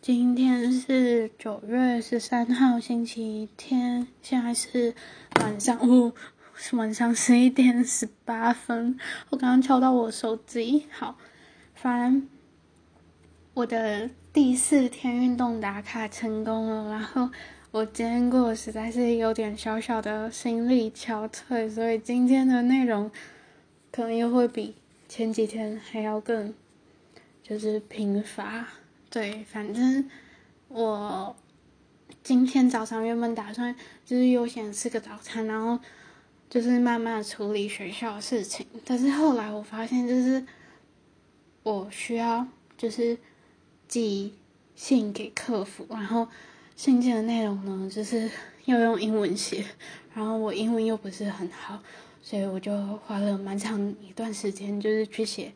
[0.00, 4.94] 今天是九月十三号，星期天，现在是
[5.40, 6.12] 晚上，哦，
[6.54, 8.96] 是晚上十一点十八分。
[9.30, 11.18] 我刚刚敲到我手机，好，
[11.74, 12.28] 反正
[13.54, 16.90] 我的第四天运动打卡成功了。
[16.90, 17.28] 然后
[17.72, 23.10] 我今天过实在是有点小小的心力憔悴，所以今天的内容
[23.90, 24.76] 可能又会比
[25.08, 26.54] 前几天还要更
[27.42, 28.68] 就是贫乏。
[29.10, 30.08] 对，反正
[30.68, 31.34] 我
[32.22, 33.74] 今天早上原本打算
[34.04, 35.78] 就是悠闲吃个早餐，然后
[36.50, 38.66] 就是慢慢处理学校的事情。
[38.84, 40.44] 但是后来我发现，就是
[41.62, 42.46] 我需要
[42.76, 43.16] 就是
[43.86, 44.34] 寄
[44.76, 46.28] 信给客服，然后
[46.76, 48.30] 信件的内容呢，就是
[48.66, 49.64] 要用英文写，
[50.14, 51.82] 然后我英文又不是很好，
[52.20, 55.52] 所以我就花了蛮长一段时间，就是去写。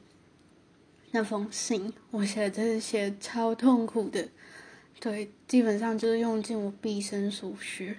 [1.14, 4.26] 那封信，我写的真是写超痛苦的，
[4.98, 7.94] 对，基本上就是用尽我毕生所学。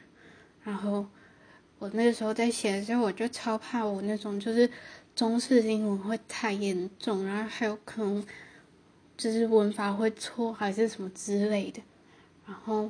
[0.63, 1.05] 然后
[1.77, 4.67] 我那时候在写的时候，我就超怕我那种就是
[5.15, 8.25] 中式英文会太严重，然后还有可能
[9.15, 11.83] 就是文法会错还是什么之类的。
[12.47, 12.89] 然后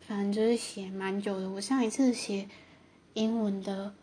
[0.00, 1.48] 反正就是写蛮久的。
[1.48, 2.48] 我上一次写
[3.14, 3.94] 英文的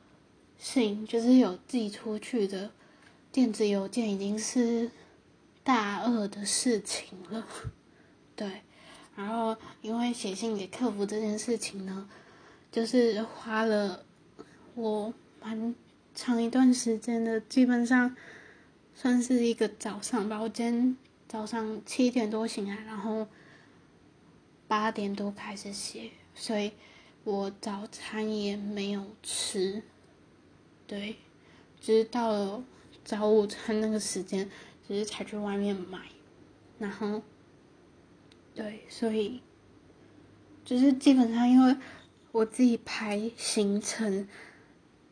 [0.57, 2.71] 信，就是有寄出去的
[3.30, 4.89] 电子邮件，已经是。
[5.67, 7.45] 大二的事情了，
[8.37, 8.61] 对，
[9.17, 12.07] 然后因为写信给客服这件事情呢，
[12.71, 14.05] 就是花了
[14.75, 15.75] 我蛮
[16.15, 18.15] 长一段时间的，基本上
[18.95, 20.39] 算是一个早上吧。
[20.39, 23.27] 我今天早上七点多醒来，然后
[24.69, 26.71] 八点多开始写，所以
[27.25, 29.83] 我早餐也没有吃，
[30.87, 31.17] 对，
[31.81, 32.63] 就是到了
[33.03, 34.49] 早午餐那个时间。
[34.88, 35.99] 只是才去外面买，
[36.80, 37.21] 然后，
[38.55, 39.41] 对，所以，
[40.63, 41.75] 就是基本上因为
[42.31, 44.25] 我自己排行程，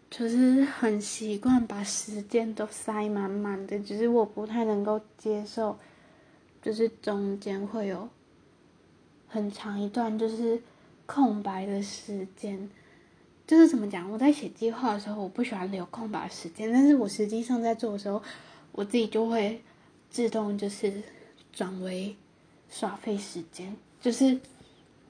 [0.10, 5.78] 就是很习惯把时间都塞满满的，只是我不太能够接受，
[6.62, 8.08] 就是中间会有
[9.28, 10.62] 很长一段就是
[11.06, 12.70] 空白的时间，
[13.46, 14.10] 就是怎么讲？
[14.10, 18.24] 我在写计划的时候，我不喜欢留空白时间，但是我实际上在做的时候。
[18.76, 19.62] 我自己就会
[20.10, 21.02] 自动就是
[21.54, 22.14] 转为
[22.70, 24.38] 耍费时间，就是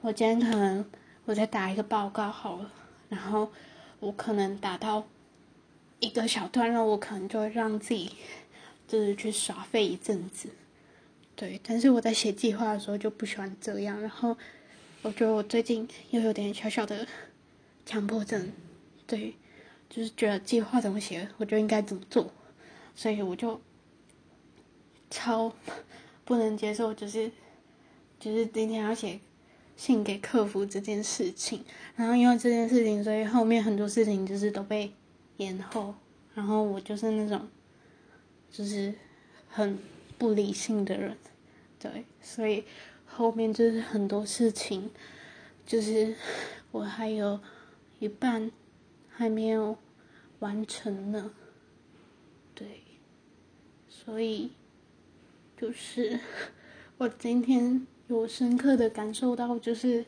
[0.00, 0.84] 我今天可能
[1.24, 2.72] 我在打一个报告好了，
[3.08, 3.50] 然后
[3.98, 5.04] 我可能打到
[5.98, 8.12] 一个小段落，我可能就会让自己
[8.86, 10.48] 就是去耍费一阵子，
[11.34, 11.60] 对。
[11.64, 14.36] 但是我在写计划的时候就不喜欢这样，然后
[15.02, 17.04] 我觉得我最近又有点小小的
[17.84, 18.52] 强迫症，
[19.08, 19.34] 对，
[19.90, 22.30] 就是觉得计划怎么写，我就应该怎么做。
[22.96, 23.60] 所以我就
[25.10, 25.52] 超
[26.24, 27.30] 不能接受，就是
[28.18, 29.20] 就是今天要写
[29.76, 31.62] 信给客服这件事情，
[31.94, 34.90] 然后因为这件事情，所以后面很多事情就是都被
[35.36, 35.94] 延后，
[36.34, 37.46] 然后我就是那种
[38.50, 38.94] 就是
[39.48, 39.78] 很
[40.16, 41.16] 不理性的人，
[41.78, 42.64] 对，所以
[43.04, 44.90] 后面就是很多事情，
[45.66, 46.16] 就是
[46.72, 47.38] 我还有
[48.00, 48.50] 一半
[49.10, 49.76] 还没有
[50.38, 51.30] 完成呢，
[52.54, 52.85] 对。
[54.04, 54.52] 所以，
[55.56, 56.20] 就是
[56.98, 60.04] 我今天有深刻的感受到，就是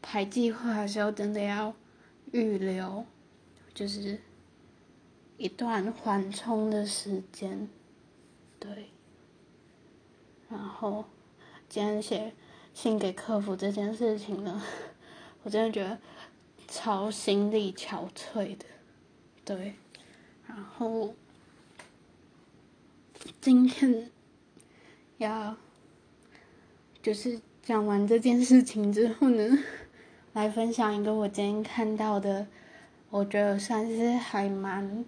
[0.00, 1.74] 排计划的时候，真的要
[2.32, 3.04] 预留，
[3.74, 4.18] 就是
[5.36, 7.68] 一段缓冲的时间，
[8.58, 8.86] 对。
[10.48, 11.04] 然后
[11.68, 12.32] 今天写
[12.74, 14.60] 信给客服这件事情呢，
[15.44, 15.98] 我真的觉得
[16.66, 18.64] 超心力憔悴的，
[19.44, 19.74] 对。
[20.46, 21.14] 然后。
[23.40, 24.10] 今天
[25.16, 25.56] 要
[27.02, 29.58] 就是讲完这件事情之后呢，
[30.34, 32.46] 来分享一个我今天看到的，
[33.08, 35.06] 我觉得算是还蛮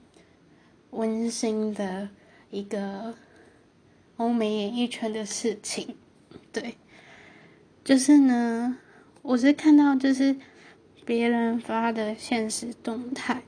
[0.93, 2.09] 温馨的
[2.51, 3.15] 一个
[4.17, 5.95] 欧美演艺圈的事情。
[6.51, 6.77] 对，
[7.85, 8.79] 就是呢，
[9.21, 10.35] 我是看到就是
[11.05, 13.43] 别人发的现实动态，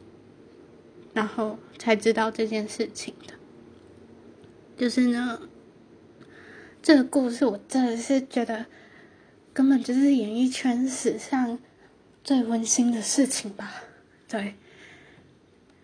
[1.15, 3.33] 然后才知道这件事情的。
[4.77, 5.41] 就是呢，
[6.83, 8.67] 这个故事我真的是觉得
[9.53, 11.59] 根本就是演艺圈史上
[12.23, 13.83] 最温馨的事情吧？
[14.29, 14.55] 对。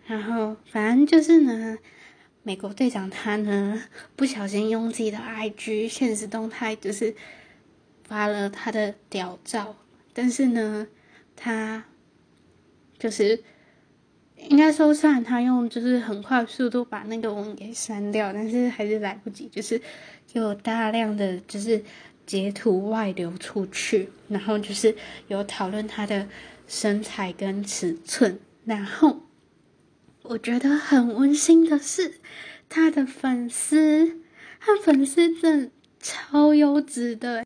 [0.05, 1.77] 然后反正就是呢，
[2.43, 3.83] 美国队长他呢
[4.15, 7.15] 不小心用自己的 IG 现实动态就是
[8.03, 9.77] 发了他的屌照，
[10.13, 10.87] 但是呢，
[11.35, 11.85] 他
[12.99, 13.43] 就是。
[14.49, 19.81] 应该说，虽然他用就是很快速度把那个文给删掉，但是还是来不及，就是
[20.33, 21.83] 有大量的就是
[22.25, 24.95] 截图外流出去，然后就是
[25.27, 26.27] 有讨论他的
[26.67, 29.21] 身材跟尺寸，然后
[30.23, 32.19] 我觉得很温馨的是，
[32.67, 34.19] 他的粉丝，
[34.59, 37.45] 他粉丝真的超优质的，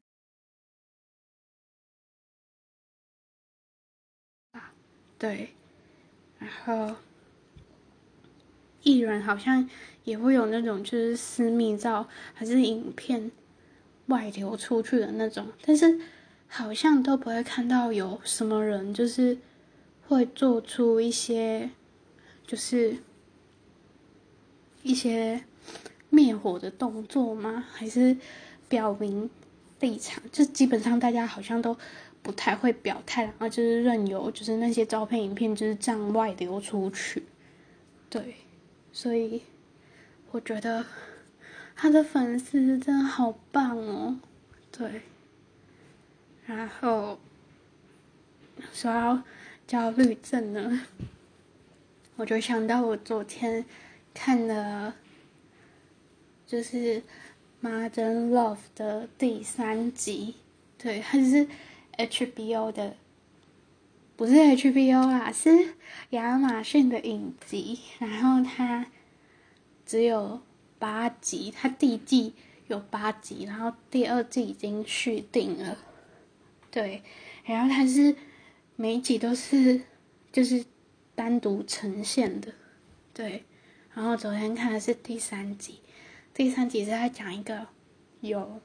[5.17, 5.55] 对，
[6.45, 6.95] 然后
[8.83, 9.67] 艺人好像
[10.03, 13.31] 也会有那种就是私密照还是影片。
[14.07, 15.99] 外流出去的那种，但是
[16.47, 19.35] 好像都不会看到有什么人就是
[20.07, 21.71] 会做出一些
[22.45, 22.97] 就是
[24.83, 25.43] 一些
[26.11, 27.65] 灭火的动作吗？
[27.71, 28.15] 还是
[28.69, 29.27] 表明
[29.79, 30.21] 立场？
[30.31, 31.75] 就基本上大家好像都
[32.25, 37.23] 不太会表态，然后就是任由就是那些照片、影片就是这样外流出去。
[38.09, 38.33] 对，
[38.91, 39.43] 所以
[40.31, 40.83] 我觉得。
[41.77, 44.17] 他的粉丝真的好棒哦，
[44.71, 45.01] 对。
[46.45, 47.19] 然后
[48.71, 49.21] 说到
[49.67, 50.83] 焦虑症呢，
[52.15, 53.65] 我就想到我昨天
[54.13, 54.93] 看的，
[56.47, 57.01] 就是
[57.61, 60.35] 《Modern Love》的第三集，
[60.77, 61.45] 对，他就是
[61.97, 62.95] HBO 的，
[64.15, 65.75] 不是 HBO 啦，是
[66.11, 68.87] 亚马逊的影集，然后它
[69.85, 70.41] 只有。
[70.77, 72.33] 八集，它第一季
[72.67, 75.77] 有八集，然后第二季已经续订了，
[76.69, 77.01] 对，
[77.45, 78.13] 然后它是
[78.75, 79.81] 每一集都是
[80.33, 80.63] 就是
[81.15, 82.51] 单独呈现的，
[83.13, 83.45] 对，
[83.93, 85.79] 然后昨天看的是第三集，
[86.33, 87.67] 第三集是在讲一个
[88.19, 88.59] 有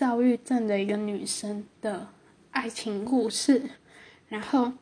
[0.00, 2.08] 躁郁症的一个女生的
[2.52, 3.68] 爱情故事，
[4.30, 4.72] 然后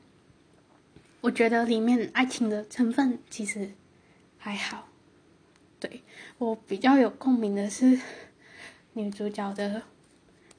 [1.22, 3.72] 我觉得里面爱情的成分其实
[4.38, 4.86] 还好。
[5.80, 6.04] 对
[6.38, 7.98] 我比较有共鸣的是
[8.92, 9.82] 女主角的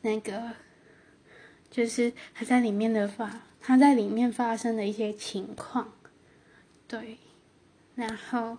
[0.02, 0.52] 那个，
[1.72, 5.94] 就是她在里面的发，她在里面发生的一些情况，
[6.86, 7.18] 对，
[7.96, 8.58] 然后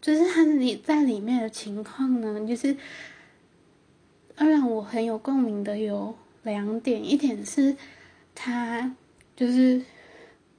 [0.00, 2.76] 就是她你在里面的情况呢，就是
[4.48, 7.76] 让我很有共鸣的有两点，一点是
[8.34, 8.94] 他
[9.34, 9.82] 就是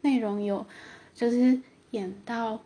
[0.02, 0.66] 内容有
[1.14, 1.60] 就是
[1.92, 2.62] 演到。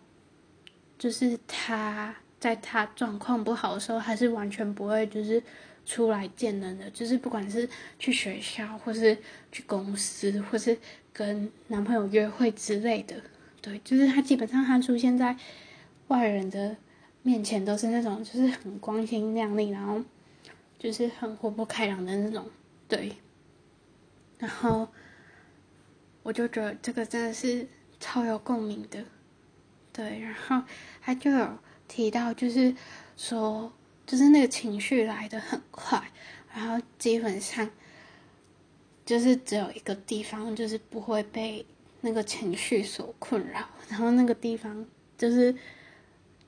[0.97, 5.43] 就是他在他状况不好的时候，还是完全不会就是
[5.85, 7.67] 出来见人的，就是不管是
[7.99, 9.15] 去学校，或是
[9.51, 10.75] 去公司，或是
[11.11, 13.13] 跟男朋友约会之类的，
[13.61, 15.35] 对，就是他基本上他出现在
[16.07, 16.75] 外人的
[17.23, 20.01] 面前都是那种就是很光鲜亮丽，然后
[20.77, 22.49] 就是很活泼开朗的那种，
[22.87, 23.13] 对。
[24.37, 24.87] 然后
[26.23, 27.67] 我就觉得这个真的是
[27.99, 29.03] 超有共鸣的。
[29.93, 30.61] 对，然后
[31.01, 31.57] 他就有
[31.87, 32.75] 提到，就是
[33.15, 33.71] 说，
[34.05, 36.11] 就是那个情绪来的很快，
[36.53, 37.69] 然后基本上
[39.05, 41.65] 就是只有一个地方，就是不会被
[42.01, 44.85] 那个情绪所困扰，然后那个地方
[45.17, 45.53] 就是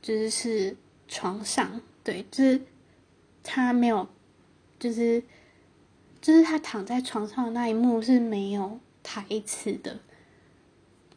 [0.01, 0.75] 就是是
[1.07, 2.61] 床上，对，就是
[3.41, 4.05] 他没有，
[4.79, 5.23] 就是
[6.21, 9.99] 就是他躺在床上的那一幕是没有台词的，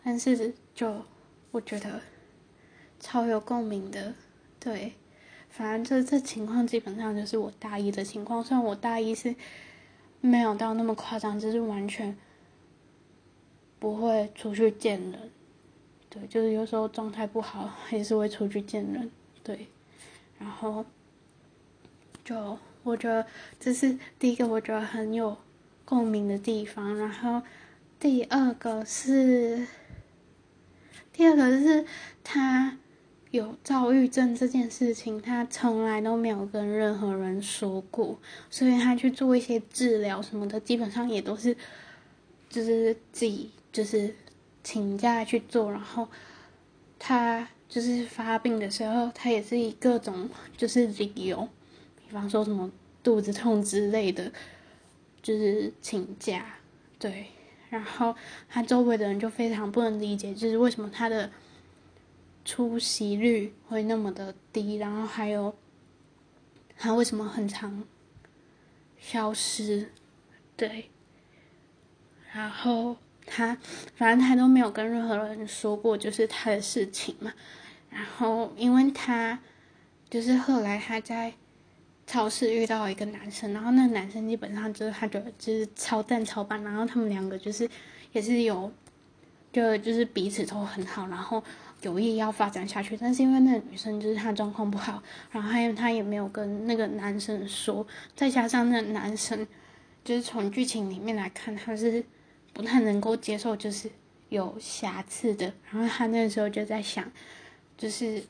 [0.03, 1.03] 但是就
[1.51, 2.01] 我觉得。
[3.03, 4.13] 超有共鸣的，
[4.59, 4.93] 对，
[5.49, 9.35] 反正这这情况基本上就是我大一的情况，虽然我大一是
[10.21, 12.15] 没有到那么夸张，就是完全
[13.79, 15.31] 不会出去见人，
[16.11, 19.11] 对，就是有时候状态不好还是会出去见人，
[19.43, 19.69] 对，
[20.39, 20.85] 然后
[22.23, 22.59] 就
[22.91, 23.25] 我觉得
[23.59, 25.37] 这是第一个我觉得很有
[25.85, 27.41] 共鸣的地方，然后
[27.99, 29.67] 第二个是
[31.13, 31.85] 第二个就是
[32.23, 32.77] 他。
[33.31, 38.19] 有躁郁症这件事情，他从来都没有跟任何人说过，
[38.51, 41.57] 所以他去做一些治疗什么的，基本上也都是
[42.49, 44.13] 就是自己就是
[44.65, 45.71] 请假去做。
[45.71, 46.09] 然后
[46.99, 51.49] 他就是发病的时候，他也是以各种就是理由，
[52.11, 52.71] 比方说什么
[53.03, 54.31] 肚子痛之类的，
[55.23, 56.45] 就是请假。
[56.99, 57.29] 对，
[57.71, 58.15] 然后
[58.49, 61.31] 他周围的人就非常不能理解，就是为什么他的。
[62.43, 65.55] 出席率会那么的低，然后还有
[66.77, 67.85] 他为什么很长
[68.99, 69.91] 消失？
[70.57, 70.91] 对，
[72.33, 73.57] 然后他
[73.95, 77.33] 反正他都没有跟任何人说过，就是他的事情嘛。
[77.91, 79.39] 然后因为他
[80.09, 81.35] 就是后来他在
[82.11, 87.69] 超市遇到一个男生，然后那个男生基本上就是他觉就是超赞超棒，然后他们两个就是
[88.11, 88.73] 也是有
[89.53, 91.41] 就就是彼此都很好，然后。
[91.83, 99.47] 有意要发展下去，但是因为那个女生就是她状况不好，然后还有她也没有跟那个男生说，再加上那个男生
[100.05, 102.05] 就是从剧情里面来看，他是
[102.53, 103.91] 不太能够接受就是
[104.29, 107.11] 有瑕疵的，然后他那时候就在想，
[107.79, 108.23] 就是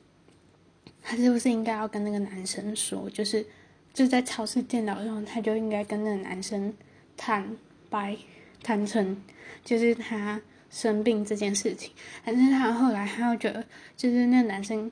[1.03, 3.45] 他是不是应该要跟那个男生说，就是
[3.93, 6.73] 就在超市见到的时候，他就应该跟那个男生
[7.17, 7.57] 坦
[7.89, 8.17] 白、
[8.63, 9.23] 坦诚，
[9.65, 10.41] 就是他。
[10.73, 11.91] 生病这件事情，
[12.25, 13.65] 但是他后来他又觉得，
[13.97, 14.89] 就是那男生，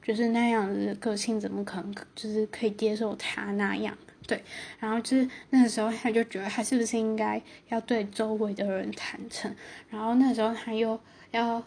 [0.00, 3.94] 就是那样的个性，怎么可能就是可以接受他那样？
[4.26, 4.42] 对，
[4.78, 7.38] 然后就是那个时候他就觉得，他是不是应该
[7.68, 9.54] 要对周围的人坦诚？
[9.90, 10.98] 然后那时候他又
[11.32, 11.62] 要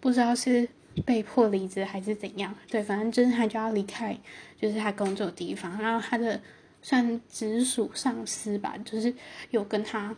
[0.00, 0.68] 不知道是
[1.04, 2.54] 被迫离职还是怎样？
[2.68, 4.18] 对，反正就是他就要离开，
[4.60, 5.80] 就是他工作的地方。
[5.80, 6.40] 然后他的
[6.80, 9.14] 算直属上司吧，就是
[9.50, 10.14] 有跟他，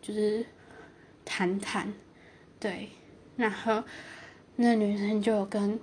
[0.00, 0.44] 就是。
[1.30, 1.92] 谈谈，
[2.58, 2.88] 对，
[3.36, 3.84] 然后
[4.56, 5.78] 那女生就有跟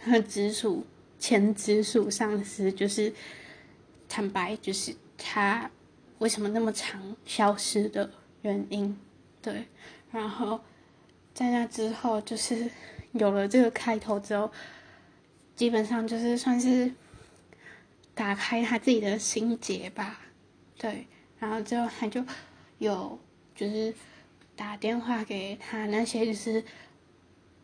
[0.00, 0.84] 和直属
[1.20, 3.14] 前直属上司就是
[4.08, 5.70] 坦白，就是他
[6.18, 8.10] 为什么那么长消失的
[8.42, 8.98] 原因，
[9.40, 9.66] 对，
[10.10, 10.60] 然后
[11.32, 12.68] 在那之后就是
[13.12, 14.50] 有了这个开头之后，
[15.56, 16.92] 基本上就是算是
[18.14, 20.20] 打开他自己的心结吧，
[20.78, 21.06] 对，
[21.38, 22.24] 然后之后他就
[22.78, 23.18] 有
[23.54, 23.94] 就是。
[24.56, 26.62] 打电话给他那些就是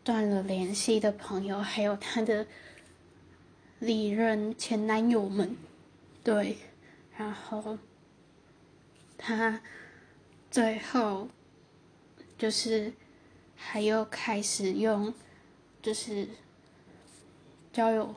[0.02, 2.46] 断了联系的朋友，还有他的
[3.80, 5.54] 历任前男友们，
[6.24, 6.56] 对，
[7.18, 7.76] 然后
[9.18, 9.60] 他
[10.50, 11.28] 最后
[12.38, 12.94] 就是
[13.54, 15.12] 还有开始用
[15.86, 16.28] 就是
[17.72, 18.12] 交友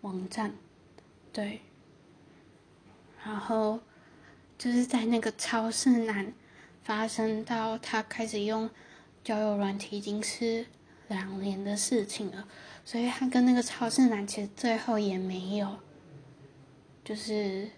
[0.00, 0.52] 网站，
[1.32, 1.60] 对，
[3.24, 3.78] 然后
[4.58, 6.32] 就是在那个超市男。
[6.82, 8.70] 发生到他开始用
[9.24, 10.64] 交友软体已经是
[11.08, 12.46] 两年的事情了，
[12.84, 15.78] 所以他跟那个超市男其实最后也没有，
[17.02, 17.68] 就是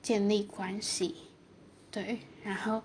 [0.00, 1.16] 建立关系，
[1.90, 2.20] 对。
[2.44, 2.80] 然后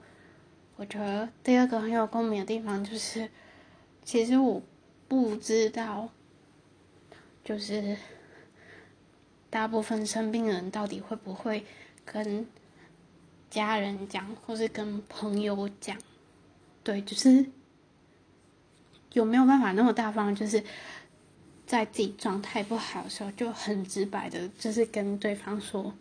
[0.75, 3.29] 我觉得第二个很有共鸣的地方就是，
[4.03, 4.59] 其实我
[5.09, 6.07] 不知道，
[7.43, 7.97] 就是
[9.49, 11.65] 大部分生病人到底会不会
[12.05, 12.47] 跟。
[13.49, 15.97] 家人讲，或是跟朋友讲，
[16.83, 17.43] 对，就是
[19.13, 20.63] 有没有办法那么大方，就是
[21.65, 25.91] 在自己状态不好的时候，就很直白的，就是跟对方说，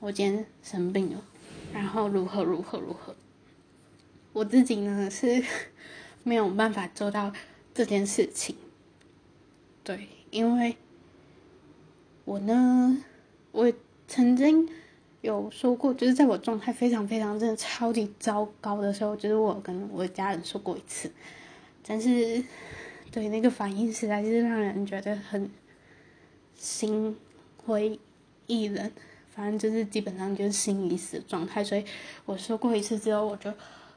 [0.00, 1.24] 我今天生病了，
[1.72, 3.16] 然后如何如何如何。
[4.34, 5.42] 我自己呢是
[6.24, 7.32] 没有办法做到
[7.76, 8.56] 这件事情，
[9.84, 10.76] 对，因为
[12.24, 13.04] 我呢，
[13.52, 13.72] 我
[14.08, 14.68] 曾经。
[15.22, 21.10] 有说过，就是在我状态非常非常真的超级糟糕的时候，就是我跟我家人说过一次，
[21.84, 22.44] 但是
[23.10, 25.50] 对那个反应实在是让人觉得很
[26.54, 27.16] 心
[27.56, 27.98] 灰
[28.46, 28.92] 意冷，
[29.34, 31.64] 反正就是基本上就是心已死的状态。
[31.64, 31.84] 所以
[32.24, 33.52] 我说过一次之后，我就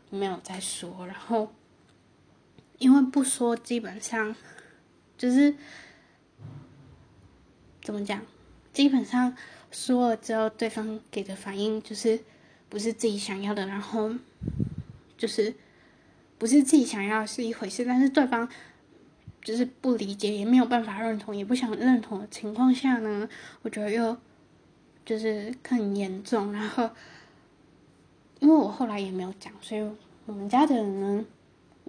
[0.09, 1.05] 没有再说。
[1.05, 1.47] 然后
[2.79, 4.35] 因为不说，基本上
[5.15, 5.53] 就是
[7.83, 8.21] 怎么讲，
[8.73, 9.37] 基本上。
[9.71, 12.19] 说了之后，对方给的反应就是
[12.69, 14.09] 不是自己想要的，然后
[15.15, 15.53] 就是
[16.39, 18.49] 不是自己想要是一回事，但是对方
[19.43, 23.29] 就是不理解，也没有办法认同，也不想认同的情况下呢，
[23.61, 24.17] 我觉得又
[25.05, 26.51] 就是更严重。
[26.51, 26.89] 然后
[28.39, 29.87] 因为我后来也没有讲，所以
[30.25, 31.25] 我们家的人呢，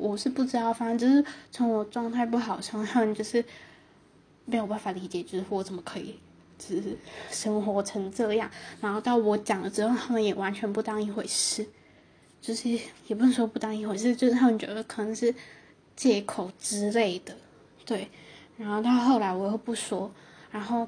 [0.00, 3.44] 我是不知道，反正就是从我状态不好，从他们就是
[4.46, 6.18] 没有办法理解，就是我怎么可以。
[6.62, 6.94] 就是
[7.30, 8.50] 生活成这样，
[8.82, 11.66] 然后到我讲了之后，他们也完全不当一回事，
[12.38, 12.68] 就是
[13.06, 15.34] 也不能说不当一回事，就是他们觉得可能是
[15.96, 17.34] 借口之类的，
[17.86, 18.06] 对。
[18.58, 20.12] 然后到后来我又不说，
[20.50, 20.86] 然后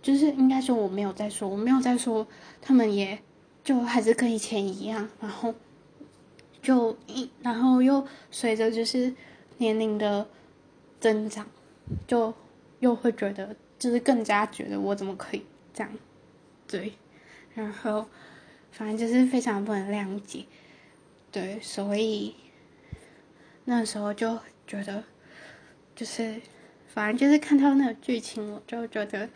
[0.00, 2.24] 就是应该说我没有再说，我没有再说，
[2.62, 3.18] 他们也
[3.64, 5.52] 就还是跟以前一样，然后
[6.68, 9.14] 就一然后又随着就是
[9.56, 10.28] 年龄的
[11.00, 11.46] 增长，
[12.06, 12.34] 就
[12.80, 13.56] 又会觉得。
[13.78, 15.92] 就是更加觉得我怎么可以这样，
[16.66, 16.92] 对，
[17.54, 18.04] 然后
[18.72, 20.44] 反正就是非常不能谅解，
[21.30, 22.34] 对，所以
[23.66, 25.04] 那时候就觉得，
[25.94, 26.40] 就是
[26.88, 29.28] 反正就是看到那个剧情，我就觉得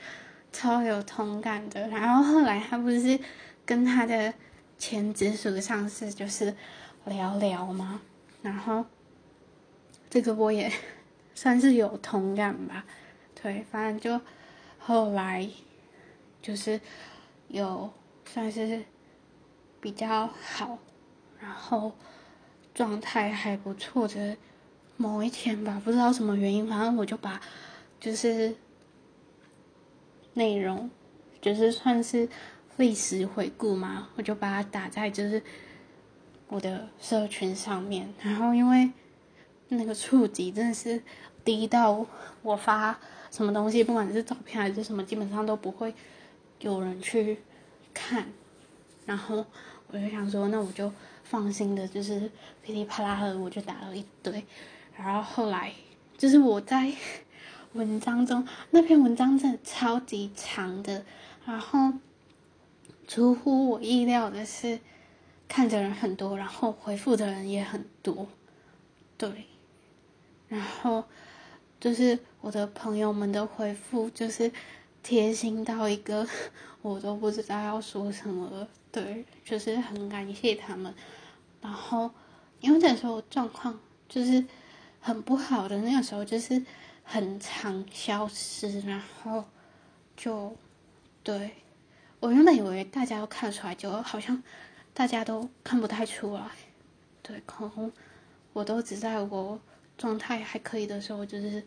[0.53, 1.87] 超有同感的。
[1.87, 3.17] 然后后来他不是
[3.65, 4.35] 跟他的
[4.77, 6.53] 前直属上司就是
[7.07, 8.01] 聊聊吗？
[8.43, 8.85] 然后
[10.11, 10.71] 这个我也
[11.35, 12.85] 算是有同感吧。
[13.41, 14.25] 对，反正就
[14.79, 15.49] 后来
[16.41, 16.81] 就是
[17.49, 17.93] 有
[18.25, 18.85] 算是
[19.81, 20.79] 比较好，
[21.41, 21.93] 然后
[22.73, 24.37] 状态还不错的
[24.97, 27.41] 某一天吧，不知道什么原因，反正我就把
[27.99, 28.55] 就是
[30.35, 30.89] 内容，
[31.41, 32.29] 就是算是
[32.77, 35.43] 历史回顾嘛，我就把它打在就是
[36.53, 38.13] 我的社群上面。
[38.21, 38.91] 然后因为
[39.69, 41.03] 那个触及真的是
[41.43, 42.07] 低到
[42.43, 45.95] 我发什么东西，不管是照片还是什么，基本上都不会
[46.61, 47.39] 有人去
[47.95, 48.27] 看。
[49.07, 49.45] 然后
[49.89, 50.93] 我就想说，那我就
[51.25, 52.31] 放心的，就是
[52.63, 54.45] 噼里啪啦的，我就打了一堆。
[54.95, 55.73] 然后后来，
[56.19, 56.93] 就是我在
[57.73, 61.03] 文章中那篇文章真的超级长的，
[61.47, 61.95] 然后
[63.09, 64.79] 出乎我意料的是，
[65.53, 68.27] 看的人很多，然后回复的人也很多，
[69.19, 69.45] 对，
[70.49, 71.05] 然后
[71.79, 74.51] 就是我的朋友们的回复就是
[75.03, 76.27] 贴心到一个
[76.81, 80.95] 我都不知道要说什么了，对，就是很感谢他们。
[81.61, 82.11] 然后
[82.61, 83.79] 因为那时候状况
[84.09, 84.43] 就是。
[85.05, 86.65] 很不好的那个时候，就是
[87.03, 89.45] 很常消失，然后
[90.17, 90.57] 就
[91.25, 91.51] 对
[92.21, 94.41] 我原本以为大家都看出来，就好像
[94.95, 96.51] 大家都看不太出来。
[97.23, 97.93] 对，可能
[98.53, 99.61] 我都只在我
[99.97, 101.63] 状态还可以的时候，就是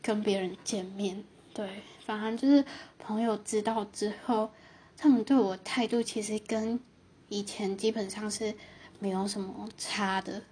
[0.00, 1.22] 跟别人见面。
[1.54, 2.64] 对，反正就是
[2.98, 4.50] 朋友知道之后，
[4.96, 6.80] 他们对我态度其实跟
[7.28, 8.54] 以前基本上是
[8.98, 10.42] 没有什么差的。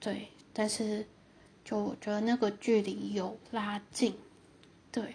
[0.00, 0.28] 对。
[0.52, 1.06] 但是，
[1.64, 4.16] 就我觉得那个距离有拉近，
[4.90, 5.14] 对。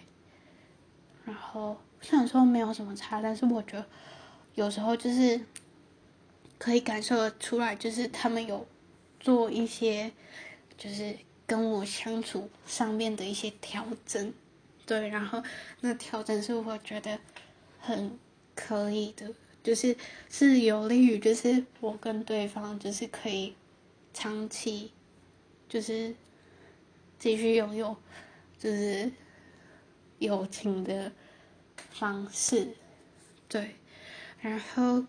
[1.26, 3.86] 然后虽然说没有什么差，但是我觉得
[4.54, 5.40] 有时候就是
[6.58, 8.66] 可以感受得出来，就是他们有
[9.20, 10.12] 做一些，
[10.76, 14.32] 就是跟我相处上面的一些调整，
[14.86, 15.08] 对。
[15.08, 15.42] 然后
[15.80, 17.18] 那调整是我觉得
[17.78, 18.18] 很
[18.54, 19.32] 可以的，
[19.62, 19.96] 就是
[20.28, 23.54] 是有利于，就是我跟对方就是可以
[24.12, 24.92] 长期。
[25.66, 26.14] 就是
[27.18, 27.96] 继续拥有，
[28.56, 29.10] 就是
[30.20, 31.10] 友情的
[31.90, 32.68] 方式，
[33.48, 33.74] 对。
[34.40, 35.04] 然后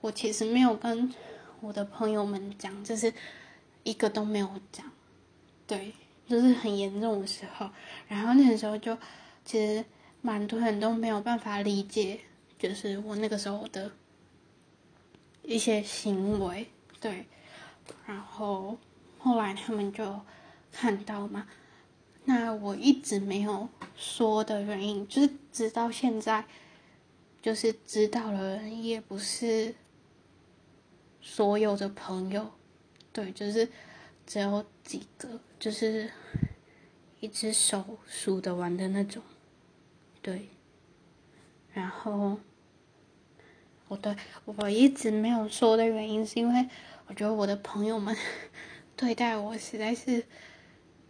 [0.00, 1.12] 我其实没有跟
[1.60, 3.12] 我的朋友们讲，就是
[3.82, 4.84] 一个都没有讲，
[5.66, 5.92] 对，
[6.26, 7.70] 就是很严重的时候。
[8.08, 8.96] 然后那个时候就
[9.44, 9.84] 其实
[10.20, 12.20] 蛮多人都没有办法理解，
[12.58, 13.92] 就是我那个时候的
[15.42, 16.68] 一些行为，
[17.00, 17.26] 对。
[18.06, 18.78] 然后。
[19.18, 20.20] 后来他们就
[20.70, 21.46] 看到嘛，
[22.26, 26.44] 那我一直没有说的原因，就是直到现在，
[27.44, 29.74] 就是知道了也不是
[31.20, 32.50] 所有的朋友，
[33.12, 33.68] 对，就是
[34.26, 35.28] 只有几个，
[35.58, 36.10] 就是
[37.20, 39.22] 一只手数得完的那种，
[40.22, 40.48] 对。
[41.74, 42.40] 然后，
[43.88, 46.66] 我对我一直没有说的原因，是因为
[47.08, 48.16] 我觉得我的朋友们。
[48.96, 50.24] 对待我实在是，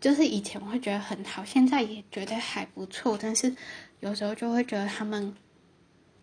[0.00, 3.54] 就是以前我会觉得很好，现在也觉得还不错，但是
[4.00, 5.32] 有时候就会觉得他们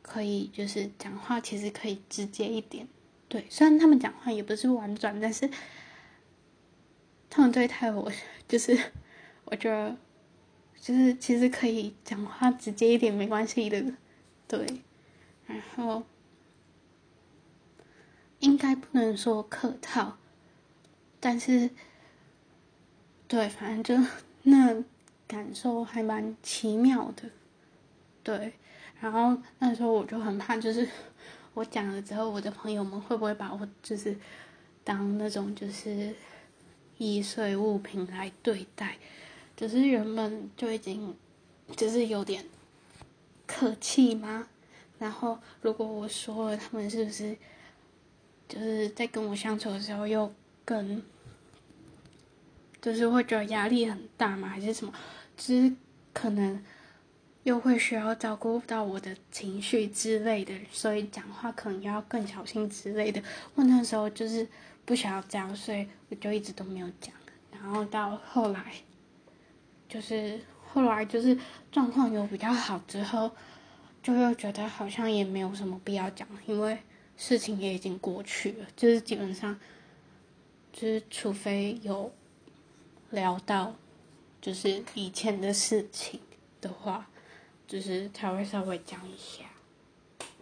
[0.01, 2.87] 可以就是讲话其实可以直接一点。
[3.27, 5.49] 对，虽然他们讲话也不是婉转，但是
[7.29, 8.11] 他们对待我
[8.47, 8.77] 就是
[9.45, 9.95] 我觉得
[10.79, 13.93] 就是其实可以讲话直接一点没关系的。
[14.47, 14.65] 对，
[15.47, 16.03] 然后
[18.39, 20.17] 应该不能说客套。
[21.21, 21.69] 但是，
[23.27, 24.09] 对，反正就
[24.43, 24.83] 那
[25.27, 27.29] 感受还蛮奇妙的，
[28.23, 28.53] 对。
[29.01, 30.87] 然后那时候我就很怕，就是
[31.53, 34.15] 我讲了之后，我的朋友们会不会把我就是
[34.83, 36.15] 当那种就是
[36.97, 38.97] 易碎物品来对待？
[39.57, 41.13] 就是原本就已经
[41.75, 42.45] 就是有点
[43.45, 44.47] 客气吗？
[44.99, 47.35] 然后如果我说了，他们是不是
[48.47, 50.31] 就是在跟我相处的时候又？
[50.63, 51.03] 跟，
[52.79, 54.93] 就是会觉得压力很大嘛，还是什么？
[55.35, 55.73] 就是
[56.13, 56.63] 可能
[57.43, 63.21] 又会需要照顾到我的情绪之类的，所以讲话可能要更小心之类的。
[63.55, 64.47] 我那时候就是
[64.85, 67.13] 不想要这样，所以我就一直都没有讲。
[67.51, 68.73] 然后到后来，
[69.87, 71.37] 就是后来就是
[71.71, 73.31] 状况有比较好之后，
[74.01, 76.77] 就又觉得好像也没有什么必要讲，因为
[77.17, 79.59] 事情也已经过去了，就是基本上。
[80.73, 82.09] 就是除非有
[83.09, 83.75] 聊到，
[84.39, 86.21] 就是以前的事情
[86.61, 87.09] 的话，
[87.67, 89.45] 就是他会稍微讲一下，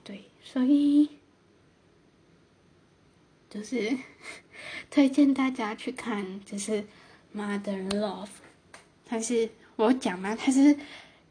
[0.04, 1.10] 对，所以
[3.50, 3.98] 就是
[4.92, 6.72] 推荐大家去看，就是
[7.36, 8.26] 《Mother Love》，
[9.06, 10.78] 它是我讲嘛，它是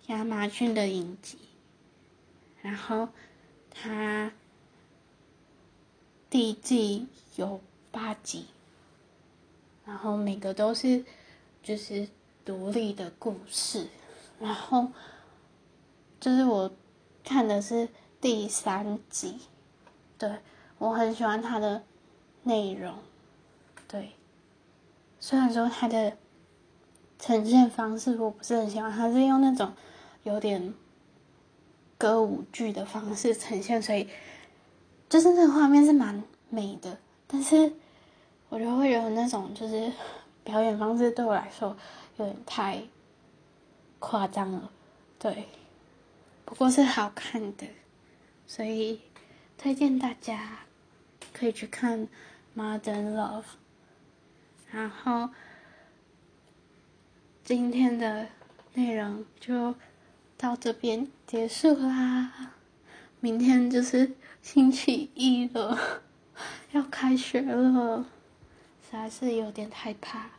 [0.07, 1.39] 亚马逊的影集，
[2.63, 3.09] 然后
[3.71, 4.33] 它
[6.31, 8.47] 第一季有八集。
[9.85, 11.03] 然后每个都是
[11.63, 12.07] 就是
[12.45, 13.89] 独立的故事，
[14.39, 14.93] 然后
[16.21, 16.71] 就是我
[17.25, 17.89] 看的是
[18.21, 19.39] 第三集，
[20.17, 20.31] 对
[20.79, 21.83] 我很喜欢它的
[22.43, 22.95] 内容，
[23.87, 24.13] 对，
[25.21, 26.17] 虽然说它的
[27.19, 29.73] 呈现方式我不是很喜欢，它是用那种
[30.23, 30.75] 有点
[31.97, 34.09] 歌舞剧的方式呈现，所以
[35.09, 37.73] 就是那个画面是蛮美的，但是。
[38.51, 39.93] 我就会有那种，就是
[40.43, 41.77] 表演方式对我来说
[42.17, 42.83] 有点太
[43.99, 44.71] 夸张了，
[45.19, 45.47] 对。
[46.49, 47.67] 不过是好看的，
[48.47, 49.03] 所以
[49.59, 50.61] 推荐大家
[51.31, 52.09] 可以去看
[52.57, 53.43] 《Modern Love》。
[54.71, 55.29] 然后
[57.45, 58.29] 今天的
[58.73, 59.75] 内容就
[60.39, 62.55] 到这边结束啦。
[63.21, 65.79] 明天就是星期一了，
[66.73, 68.07] 要开学了。
[68.91, 70.31] 还是有点害怕。